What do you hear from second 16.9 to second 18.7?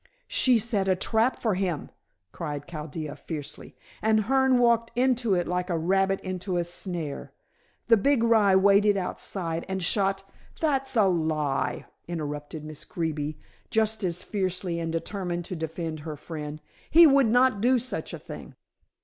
would not do such a thing."